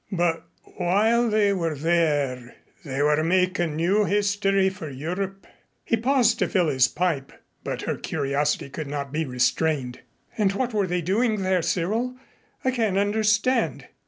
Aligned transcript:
But 0.11 0.47
while 0.63 1.29
they 1.29 1.53
were 1.53 1.75
there 1.75 2.55
they 2.83 3.03
were 3.03 3.23
makin' 3.23 3.75
new 3.75 4.05
history 4.05 4.67
for 4.67 4.89
Europe." 4.89 5.45
He 5.85 5.95
paused 5.95 6.39
to 6.39 6.49
fill 6.49 6.69
his 6.69 6.87
pipe 6.87 7.31
but 7.63 7.83
her 7.83 7.97
curiosity 7.97 8.71
could 8.71 8.87
not 8.87 9.11
be 9.11 9.25
restrained. 9.27 9.99
"And 10.35 10.53
what 10.53 10.73
were 10.73 10.87
they 10.87 11.01
doing 11.03 11.43
there, 11.43 11.61
Cyril? 11.61 12.15
I 12.65 12.71
can't 12.71 12.97
understand." 12.97 13.89